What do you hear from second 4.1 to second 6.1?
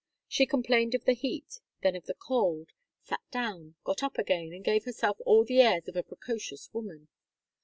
again, and gave herself all the airs of a